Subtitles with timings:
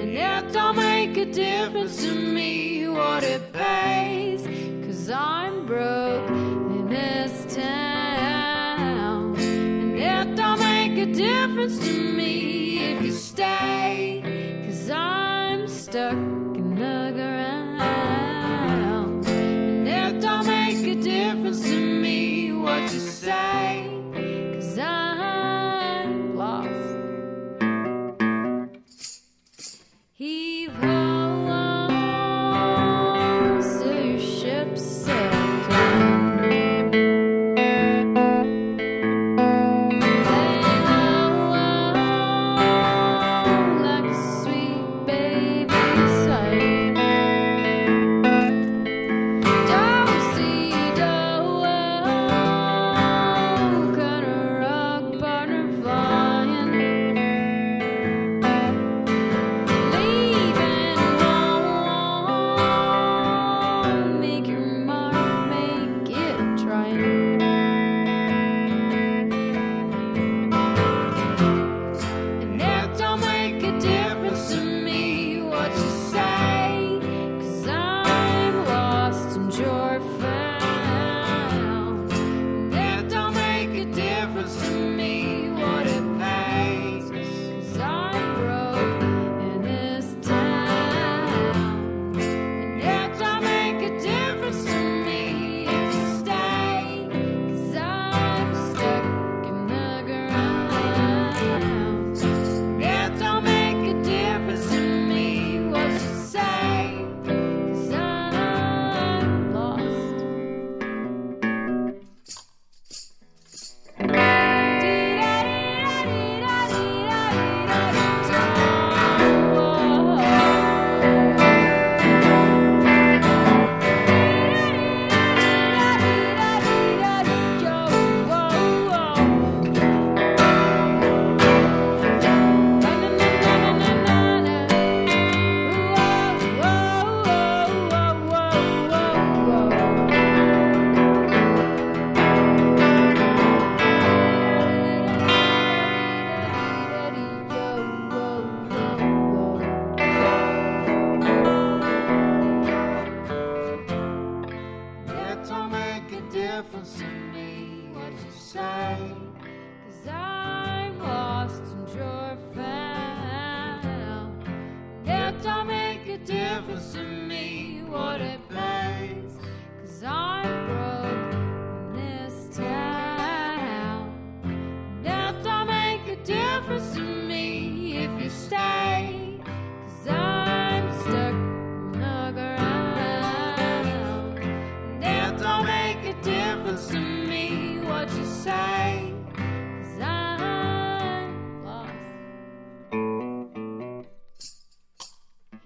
[0.00, 4.42] And it don't make a difference to me what it pays,
[4.86, 9.36] cause I'm broke in this town.
[9.36, 12.37] And it don't make a difference to me.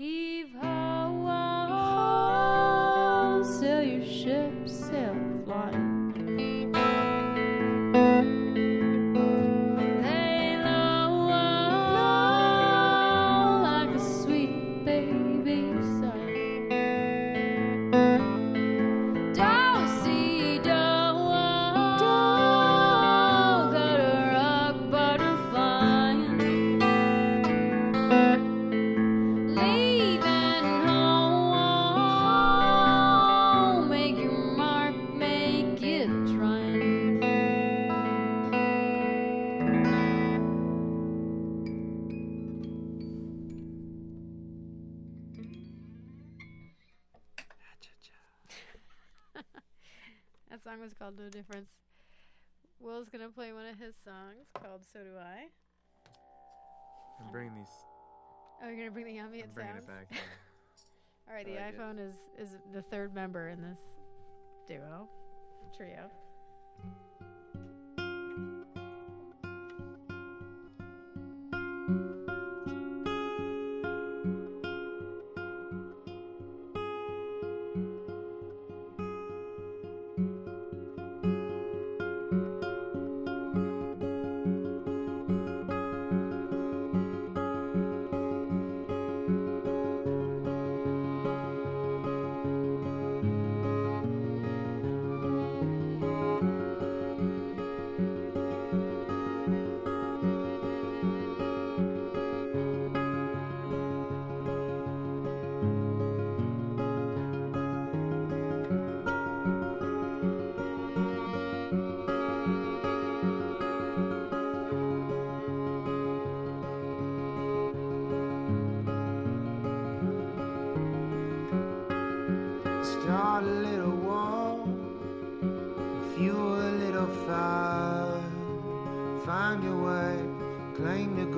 [0.02, 0.71] Leave ho!
[54.82, 55.49] world, so do I.
[57.20, 57.67] I'm bringing these.
[58.62, 59.84] Oh, you're gonna bring the ambient I'm bringing sounds.
[59.84, 60.19] it back.
[61.29, 62.02] All right, the like iPhone it.
[62.02, 63.81] is is the third member in this
[64.67, 65.08] duo,
[65.76, 66.11] trio.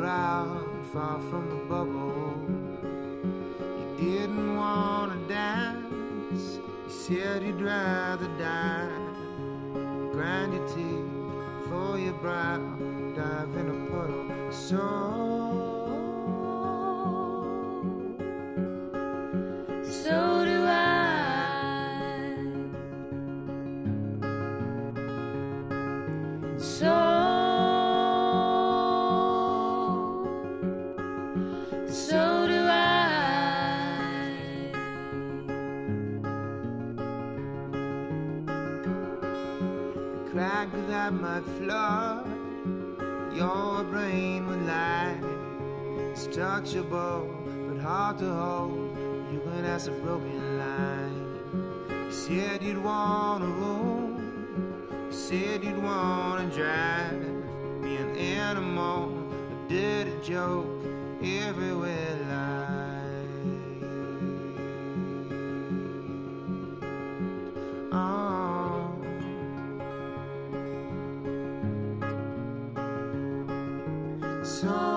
[0.05, 2.37] Claim far from the bubble.
[3.99, 8.91] You didn't wanna dance, you said you'd rather die.
[10.13, 12.59] Grind your teeth for your brow,
[13.17, 14.53] dive in a puddle.
[14.53, 15.74] So
[41.05, 42.27] that might flood
[43.37, 45.21] your brain with light.
[46.13, 47.29] It's touchable,
[47.69, 48.97] but hard to hold.
[49.31, 51.27] You can ask a broken line.
[52.07, 54.49] You said you'd want a room.
[55.11, 57.21] You said you'd want to drive.
[57.83, 59.13] Be an animal,
[59.69, 60.67] did a dirty joke
[61.23, 63.29] everywhere light.
[67.93, 68.24] Oh.
[74.55, 74.94] So,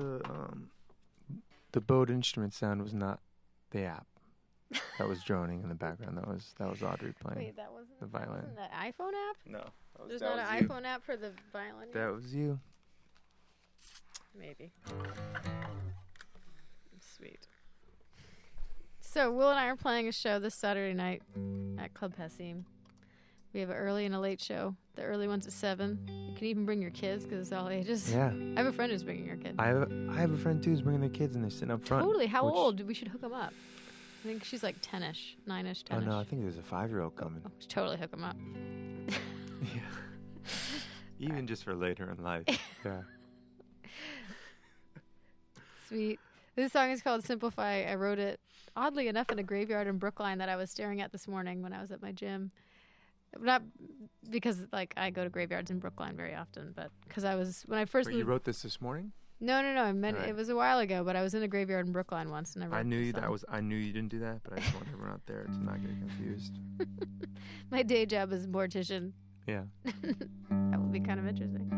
[0.00, 0.70] the um
[1.72, 3.20] the bowed instrument sound was not
[3.70, 4.06] the app
[4.98, 6.16] that was droning in the background.
[6.16, 7.46] That was that was Audrey playing.
[7.46, 8.40] Wait, that wasn't the violin.
[8.40, 9.36] Wasn't the iPhone app?
[9.46, 9.58] No,
[9.98, 11.88] that There's not an iPhone app for the violin.
[11.88, 11.94] yet?
[11.94, 12.58] That was you.
[14.38, 14.72] Maybe.
[17.16, 17.46] Sweet.
[19.00, 21.22] So Will and I are playing a show this Saturday night
[21.78, 22.62] at Club Passim.
[23.52, 24.76] We have an early and a late show.
[25.00, 25.98] The early one's at seven.
[26.28, 28.12] You can even bring your kids because it's all ages.
[28.12, 29.54] Yeah, I have a friend who's bringing her kids.
[29.58, 31.82] I have I have a friend too who's bringing their kids and they're sitting up
[31.86, 32.04] front.
[32.04, 32.26] Totally.
[32.26, 32.86] How which- old?
[32.86, 33.54] We should hook them up.
[34.22, 36.06] I think she's like ten-ish, nine-ish, Oh ten-ish.
[36.06, 37.40] no, I think there's a five year old coming.
[37.46, 38.36] Oh, totally hook them up.
[39.62, 39.80] yeah.
[41.18, 42.44] Even just for later in life.
[42.84, 43.00] Yeah.
[45.88, 46.20] Sweet.
[46.56, 47.84] This song is called Simplify.
[47.90, 48.38] I wrote it,
[48.76, 51.72] oddly enough, in a graveyard in Brookline that I was staring at this morning when
[51.72, 52.50] I was at my gym.
[53.38, 53.62] Not
[54.30, 57.78] because like I go to graveyards in Brookline very often, but because I was when
[57.78, 59.12] I first But you wrote this this morning?
[59.40, 59.82] no, no, no.
[59.82, 60.28] I meant Right.
[60.28, 62.64] it was a while ago, but I was in a graveyard in Brookline once, and
[62.64, 62.80] I.
[62.80, 64.86] I knew you, that was I knew you didn't do that, but I just want
[64.92, 66.58] everyone out there to not get confused.
[67.70, 69.12] my day job is mortician.
[69.46, 69.62] Yeah.
[70.70, 71.68] That would be kind of interesting.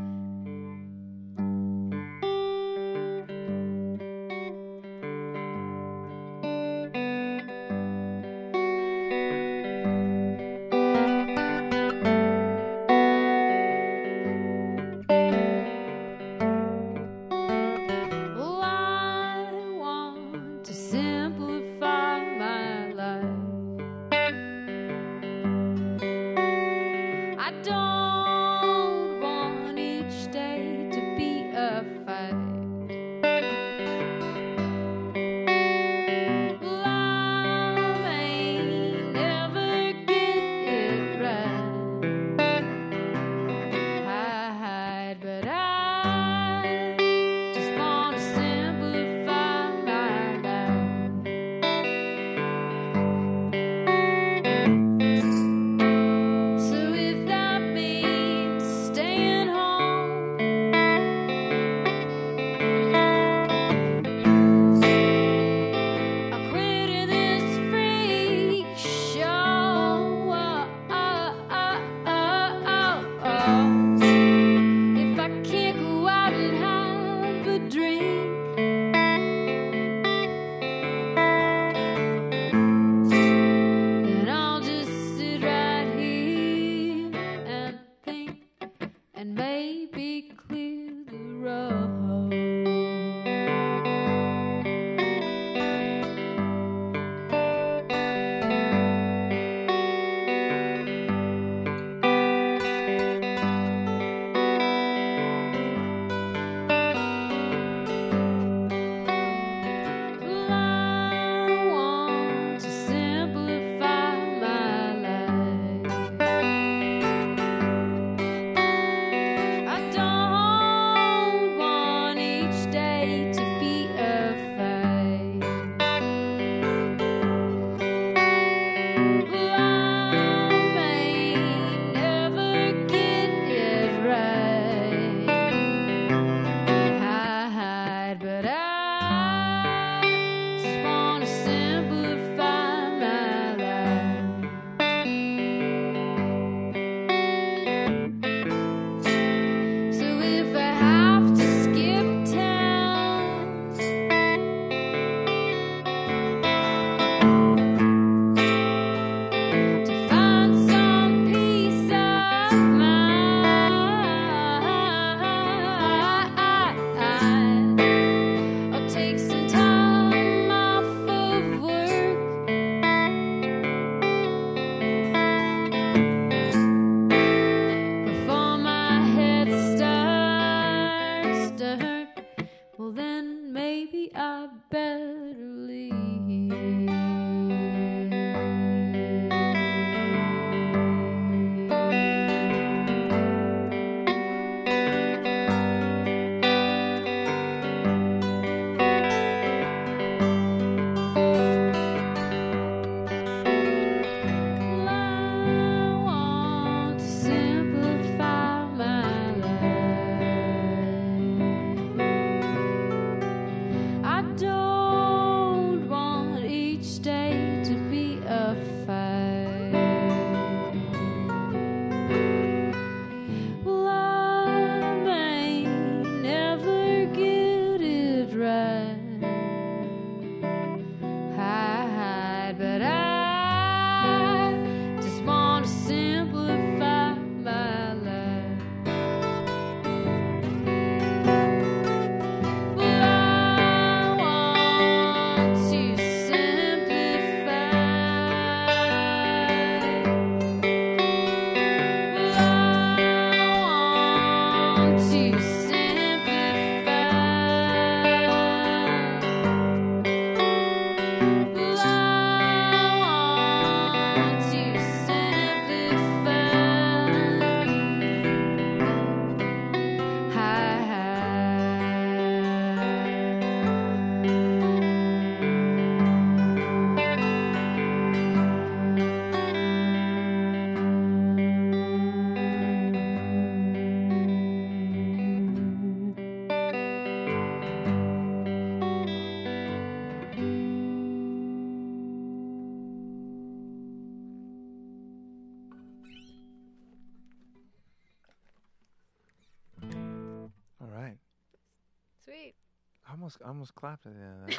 [303.23, 304.59] Almost I almost clapped at the end of that.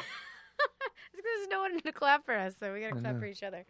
[1.14, 3.20] There's no one to clap for us, so we gotta I clap know.
[3.20, 3.64] for each other.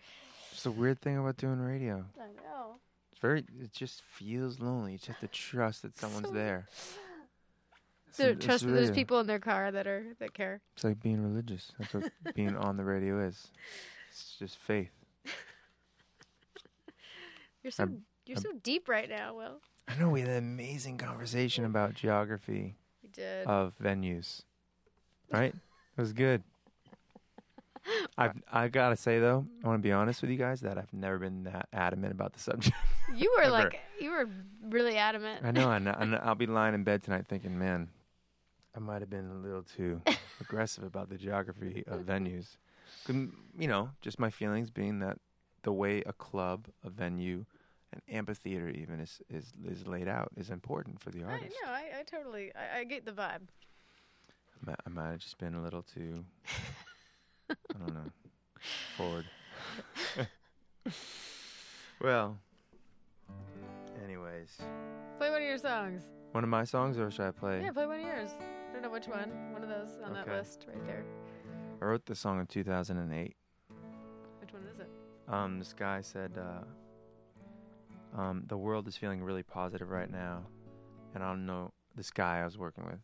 [0.53, 2.05] It's a weird thing about doing radio.
[2.17, 2.77] I know.
[3.11, 3.45] It's very.
[3.61, 4.93] It just feels lonely.
[4.93, 6.67] You just have to trust that someone's So- there.
[8.13, 10.61] So it's trust that there's people in their car that are that care.
[10.77, 11.73] It's like being religious.
[11.81, 13.49] That's what being on the radio is.
[14.13, 14.93] It's just faith.
[17.65, 19.35] You're so I'm- you're I'm- so deep right now.
[19.35, 23.47] Will I know we had an amazing conversation about geography we did.
[23.47, 24.43] of venues.
[25.33, 25.55] Right?
[25.55, 26.43] It was good.
[28.19, 30.93] I've I gotta say though, I want to be honest with you guys that I've
[30.93, 32.77] never been that adamant about the subject.
[33.15, 34.29] you were like you were
[34.63, 35.45] really adamant.
[35.45, 35.89] I know, and,
[36.23, 37.89] I'll be lying in bed tonight thinking, man,
[38.75, 40.01] I might have been a little too
[40.41, 42.57] aggressive about the geography of venues.
[43.09, 45.19] You know, just my feelings being that
[45.63, 47.45] the way a club, a venue,
[47.93, 51.57] an amphitheater even is is, is laid out is important for the I, artist.
[51.65, 53.49] no, I, I totally I, I get the vibe.
[54.69, 56.25] I might, have just been a little too,
[57.51, 58.11] I don't know,
[58.97, 59.27] forward.
[62.01, 62.39] well,
[64.05, 64.59] anyways,
[65.19, 66.03] Play one of your songs.
[66.33, 67.63] one of my songs, or should I play?
[67.63, 68.31] Yeah, play one of yours.
[68.41, 69.31] I don't know which one.
[69.53, 71.05] One of those on that list right there.
[71.81, 73.37] I wrote the song in 2008.
[74.41, 74.89] Which one is it?
[75.29, 80.47] Um, this guy said, uh, um, "The world is feeling really positive right now,
[81.15, 83.01] and I don't know this guy I was working with,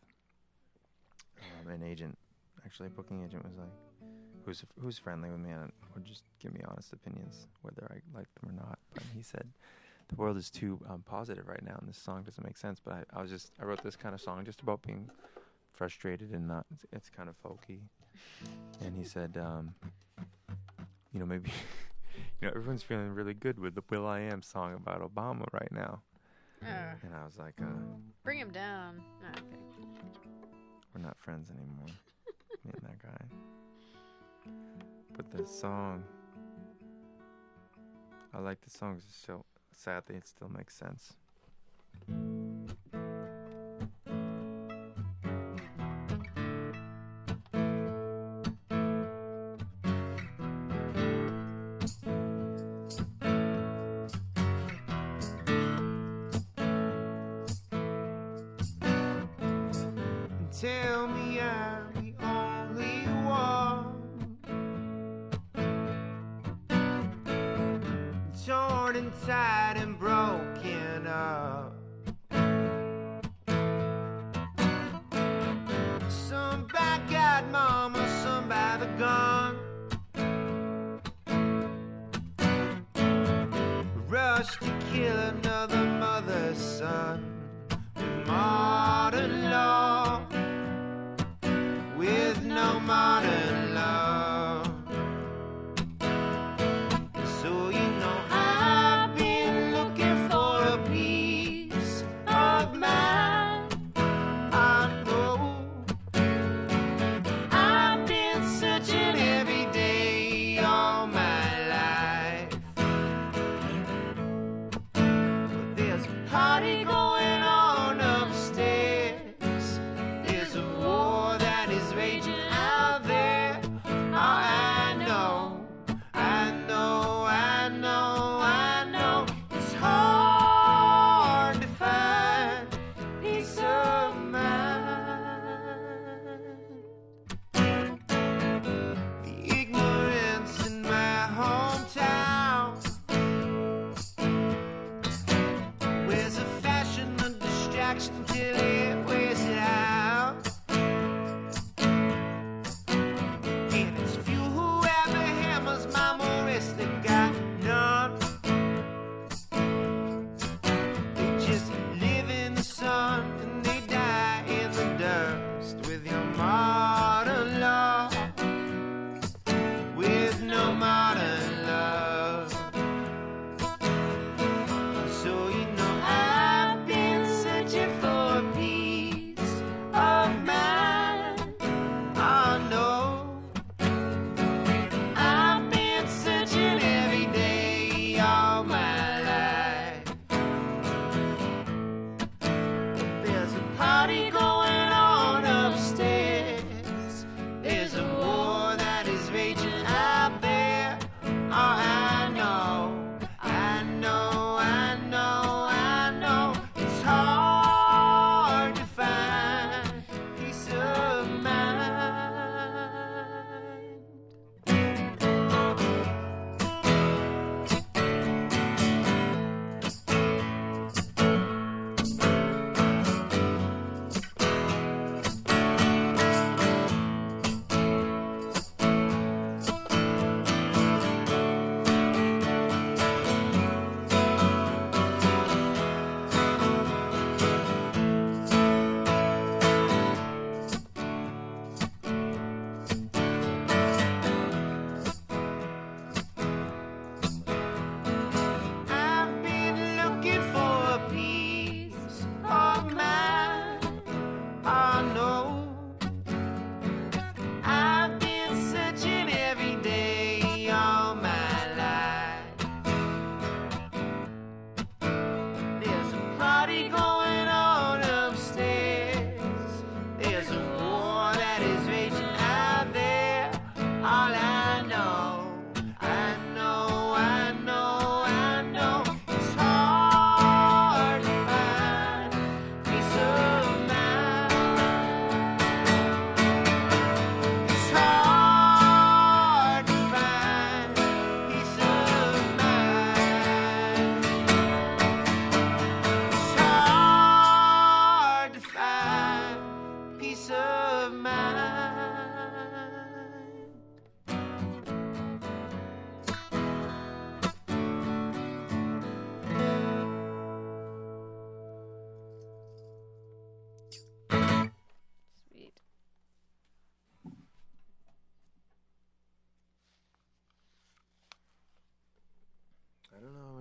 [1.41, 2.17] um, an agent,
[2.65, 4.09] actually a booking agent, was like,
[4.45, 8.33] who's who's friendly with me and would just give me honest opinions whether I liked
[8.41, 8.79] them or not.
[8.93, 9.47] But he said,
[10.09, 12.79] the world is too um, positive right now, and this song doesn't make sense.
[12.83, 15.09] But I, I was just I wrote this kind of song just about being
[15.71, 16.65] frustrated and not.
[16.73, 17.79] It's, it's kind of folky.
[18.83, 19.73] And he said, um,
[21.13, 21.51] you know, maybe
[22.41, 26.01] you know everyone's feeling really good with the will.i.am song about Obama right now.
[26.63, 27.65] Uh, And I was like, uh,
[28.23, 29.01] bring him down.
[29.21, 29.57] No, okay.
[30.93, 31.87] We're not friends anymore,
[32.65, 33.25] me and that guy.
[35.15, 36.03] But the song,
[38.33, 38.95] I like the song.
[38.95, 41.13] 'cause it's so sadly it still makes sense.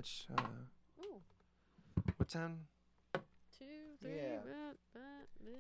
[0.01, 0.27] Much?
[0.37, 0.43] Uh,
[1.03, 1.21] Ooh.
[2.17, 2.61] what time?
[3.59, 3.65] Two,
[4.01, 4.13] three.
[4.13, 4.39] Yeah.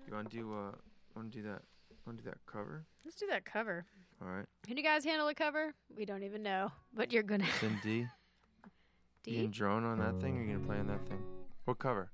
[0.06, 0.52] You want to do?
[0.52, 0.70] Uh,
[1.14, 1.62] want to do that?
[2.06, 2.86] Want to do that cover?
[3.04, 3.84] Let's do that cover.
[4.22, 4.46] All right.
[4.66, 5.74] Can you guys handle a cover?
[5.94, 7.44] We don't even know, but you're gonna.
[7.60, 8.06] Then D.
[9.26, 9.36] You D.
[9.36, 10.38] gonna drone on that thing?
[10.38, 11.22] Or you gonna play on that thing?
[11.66, 12.10] What cover?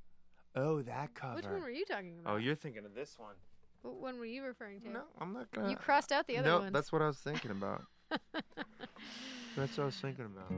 [0.57, 1.37] Oh, that cover.
[1.37, 2.35] Which one were you talking about?
[2.35, 3.35] Oh, you're thinking of this one.
[3.83, 4.91] What one were you referring to?
[4.91, 5.71] No, I'm not gonna.
[5.71, 6.73] You crossed out the other no, ones.
[6.73, 7.85] that's what I was thinking about.
[9.57, 10.51] that's what I was thinking about.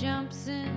[0.00, 0.75] Jumps in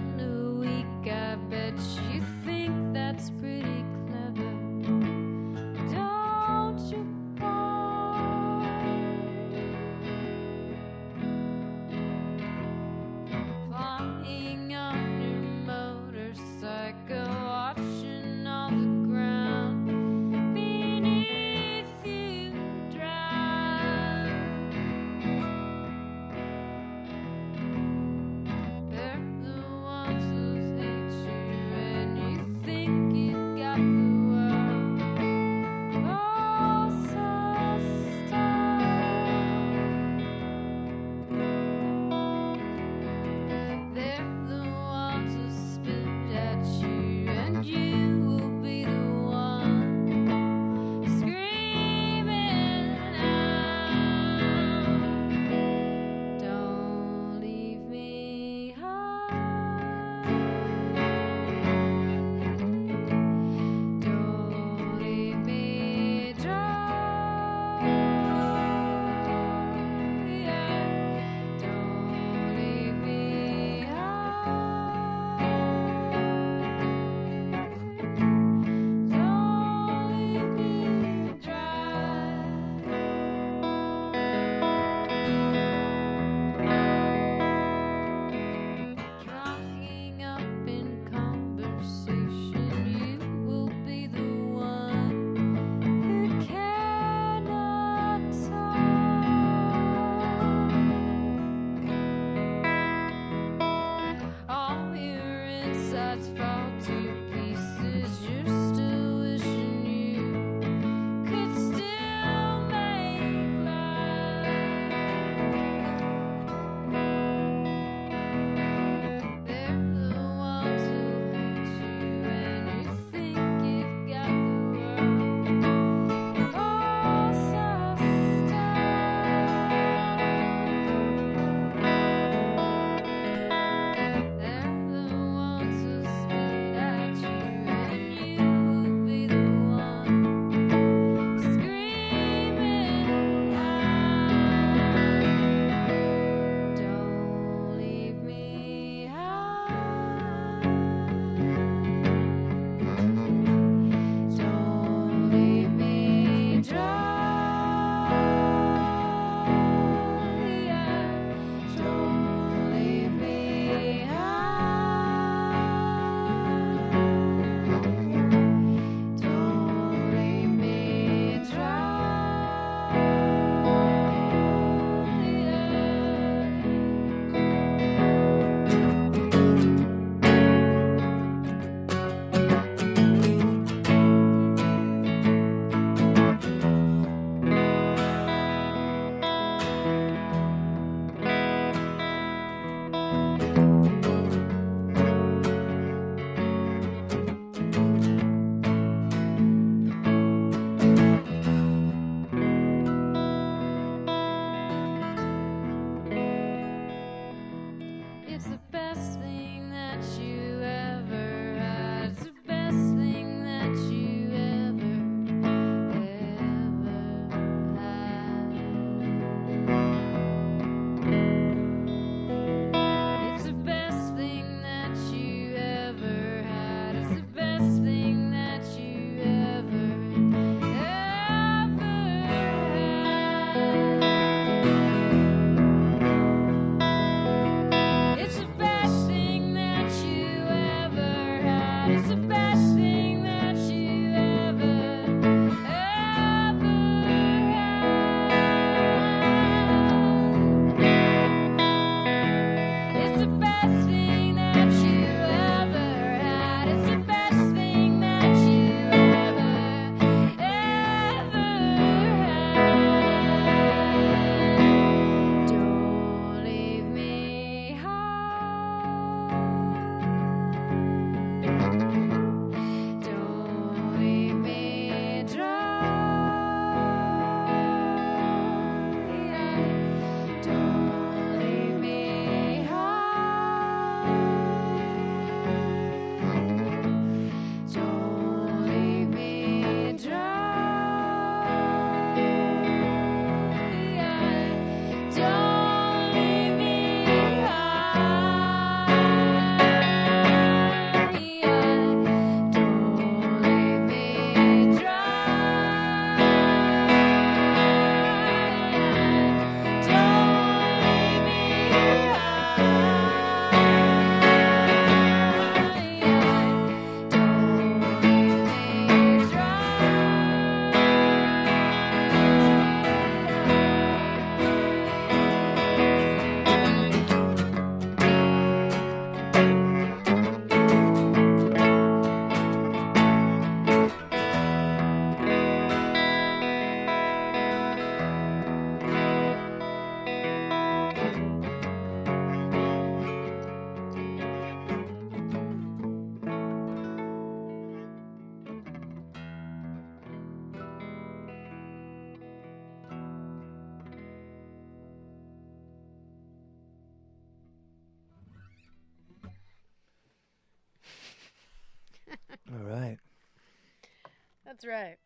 [364.69, 364.97] right.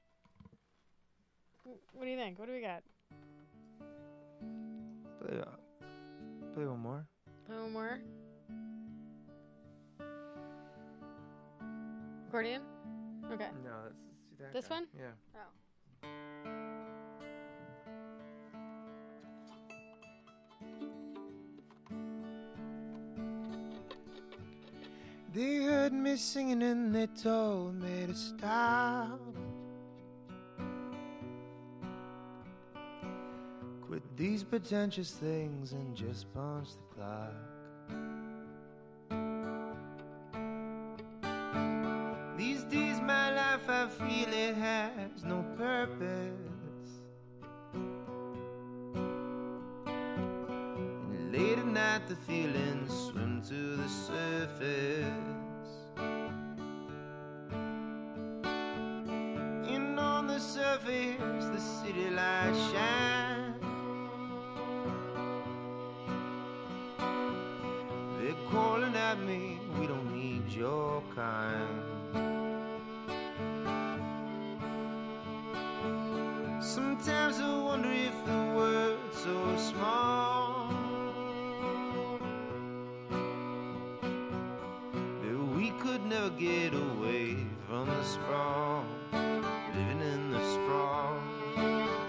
[1.93, 2.37] What do you think?
[2.37, 2.83] What do we got?
[5.21, 5.45] Play, uh,
[6.53, 7.07] play one more.
[7.47, 7.99] Play one more.
[12.27, 12.61] Accordion?
[13.31, 13.47] Okay.
[13.63, 14.53] No, let's, let's do that.
[14.53, 14.75] This guy.
[14.75, 14.87] one?
[14.99, 15.11] Yeah.
[15.35, 15.63] Oh.
[25.33, 29.19] They heard me singing and they told me to stop.
[34.23, 37.33] These pretentious things and just punch the clock.
[42.37, 46.39] These days, my life, I feel it has no purpose.
[51.11, 55.32] And late at night, the feelings swim to the surface.
[71.15, 71.83] Kind.
[76.63, 80.69] Sometimes I wonder if the world's so small
[85.21, 91.19] that we could never get away from the sprawl, living in the sprawl.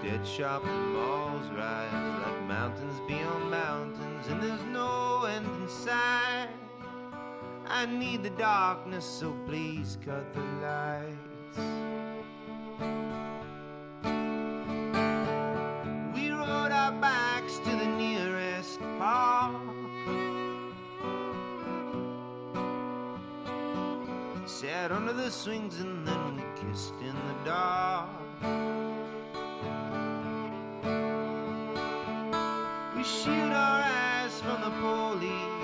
[0.03, 1.93] Dead shopping malls rise
[2.25, 6.64] like mountains beyond mountains, and there's no end in sight.
[7.77, 11.57] I need the darkness, so please cut the lights.
[16.15, 19.61] We rode our bikes to the nearest park.
[24.45, 28.09] Sat under the swings and then we kissed in the dark.
[32.95, 35.54] We shield our eyes from the police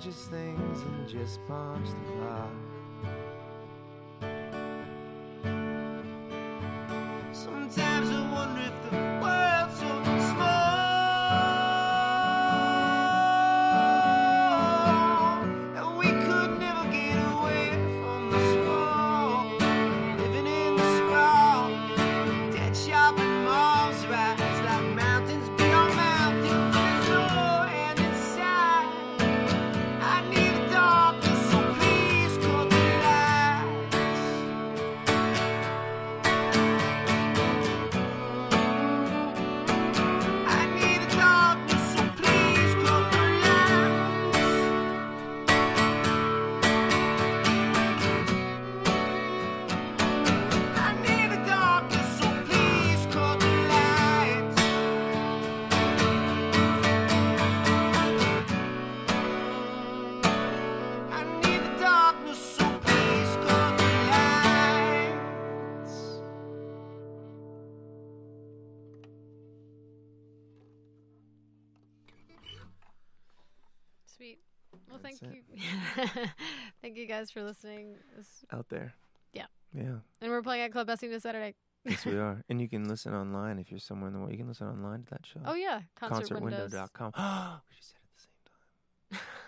[0.00, 2.69] pretentious things and just punch the clock.
[74.90, 75.44] Well, That's thank it.
[75.48, 76.26] you.
[76.82, 77.94] thank you guys for listening.
[78.52, 78.94] Out there.
[79.32, 79.46] Yeah.
[79.74, 79.98] Yeah.
[80.20, 81.54] And we're playing at Club Bessie this Saturday.
[81.84, 82.42] Yes, we are.
[82.48, 84.32] And you can listen online if you're somewhere in the world.
[84.32, 85.40] You can listen online to that show.
[85.44, 85.82] Oh, yeah.
[85.98, 86.28] Concert.
[86.28, 87.12] Concertwindow.com.
[87.68, 89.26] we should say it at the same time.